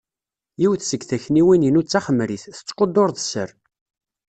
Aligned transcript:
Yiwet 0.61 0.81
seg 0.85 1.01
takniwin-inu 1.09 1.81
d 1.83 1.87
taxemrit, 1.87 2.43
tettqudur 2.57 3.09
d 3.11 3.17
sser. 3.25 3.49